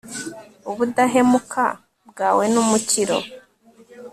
[0.71, 1.65] ubudahemuka
[2.09, 3.17] bwawe n'umukiro